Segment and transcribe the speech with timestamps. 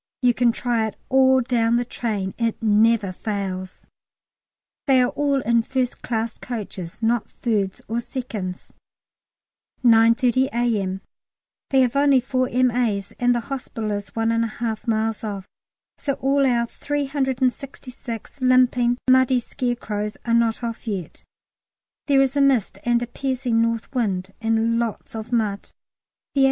[0.23, 3.85] You can try it all down the train; it never fails.
[4.87, 8.71] They are all in 1st class coaches, not 3rds or 2nds.
[9.85, 11.01] 9.30 A.M.
[11.69, 15.45] They have only four M.A.'s, and the hospital is 1 1/2 miles off,
[15.99, 21.23] so all our 366 limping, muddy scarecrows are not off yet.
[22.07, 25.69] There is a mist and a piercing north wind, and lots of mud.
[26.33, 26.39] The A.